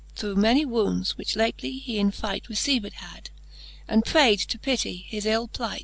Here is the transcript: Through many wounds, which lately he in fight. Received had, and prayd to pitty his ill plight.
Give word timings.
Through 0.15 0.37
many 0.37 0.65
wounds, 0.65 1.15
which 1.15 1.35
lately 1.35 1.73
he 1.77 1.99
in 1.99 2.09
fight. 2.09 2.49
Received 2.49 2.91
had, 2.91 3.29
and 3.87 4.03
prayd 4.03 4.39
to 4.39 4.57
pitty 4.57 5.05
his 5.07 5.27
ill 5.27 5.47
plight. 5.47 5.79